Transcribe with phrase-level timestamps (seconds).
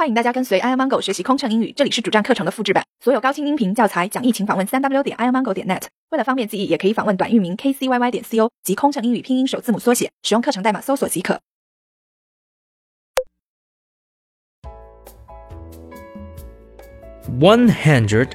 [0.00, 2.82] 欢迎大家跟随 airmango 学习空乘英语，这里是主站课程的复制版。
[3.04, 5.82] 所有高清音频教材讲义，请访问三 w 点 airmango 点 net。
[6.08, 11.38] 为了方便记忆，也可以访问短域名 kcyy 点 co 及空乘英语拼音首字母缩写，使用课程代码搜索即可。
[17.38, 18.30] One hundred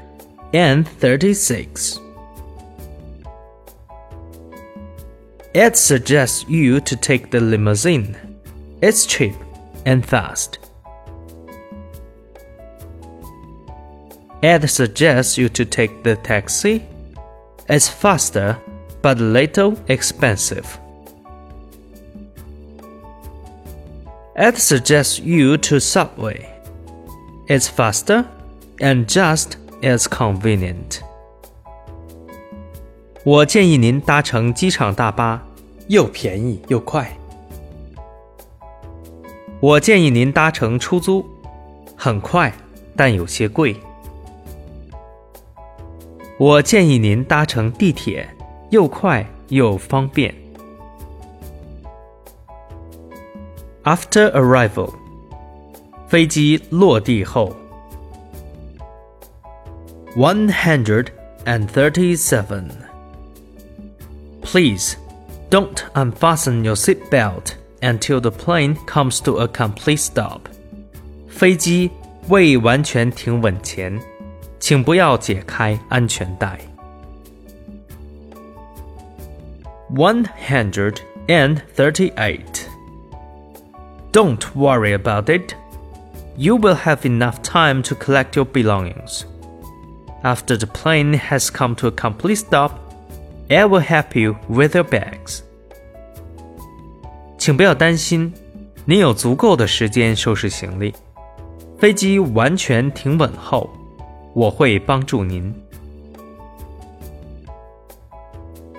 [0.51, 1.97] and thirty-six.
[5.55, 8.13] It suggests you to take the limousine.
[8.81, 9.33] It's cheap
[9.83, 10.59] and fast.
[14.44, 16.82] It suggests you to take the taxi.
[17.68, 18.56] It's faster,
[19.02, 20.78] but a little expensive.
[24.34, 26.48] It suggests you to Subway.
[27.46, 28.24] It's faster
[28.78, 31.00] and just as convenient.
[33.22, 35.46] 我建议您搭乘机场大巴，
[35.88, 37.14] 又便宜又快。
[39.60, 41.26] 我建议您搭乘出租，
[41.94, 42.50] 很快，
[42.96, 43.76] 但有些贵。
[46.38, 48.28] 我建议您搭乘地铁，
[48.70, 50.34] 又快又方便。
[53.84, 54.92] After arrival，
[56.06, 57.54] 飞机落地后。
[60.16, 61.06] One hundred
[61.44, 62.70] and thirty-seven.
[64.42, 64.94] Please,
[65.50, 70.40] don't unfasten your seatbelt until the plane comes to a complete stop.
[71.28, 71.90] 飞机
[72.28, 74.00] 未完全停稳前，
[74.64, 76.58] 请不要解开安全带。
[79.92, 82.66] One hundred and thirty-eight.
[84.12, 85.54] Don't worry about it.
[86.36, 89.24] You will have enough time to collect your belongings.
[90.22, 92.72] After the plane has come to a complete stop,
[93.48, 95.40] I will help you with your bags.
[97.38, 98.32] 请不要担心，
[98.84, 100.94] 您有足够的时间收拾行李。
[101.78, 103.70] 飞机完全停稳后，
[104.34, 105.54] 我会帮助您。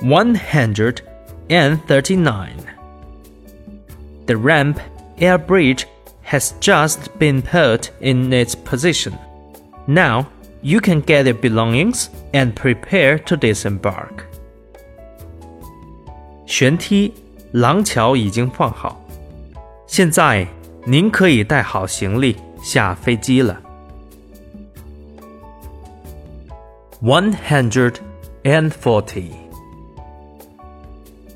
[0.02, 0.98] One hundred
[1.50, 2.58] and thirty-nine.
[4.26, 4.78] The ramp
[5.20, 5.86] air bridge
[6.26, 9.14] has just been put in its position.
[9.86, 10.26] Now
[10.62, 14.26] you can get your belongings and prepare to disembark.
[16.48, 17.14] 舷梯、
[17.52, 19.00] 廊桥已经放好，
[19.88, 20.48] 现在
[20.86, 23.62] 您可以带好行李下飞机了。
[27.02, 28.00] One hundred
[28.44, 29.32] and forty.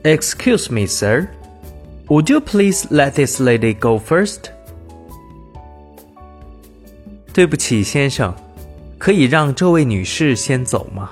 [0.04, 1.30] Excuse me, sir.
[2.08, 4.52] Would you please let this lady go first?
[7.34, 8.34] 对不起，先生，
[8.98, 11.12] 可以让这位女士先走吗？